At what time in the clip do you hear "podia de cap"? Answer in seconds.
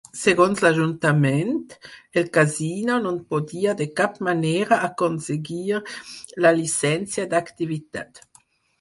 3.35-4.19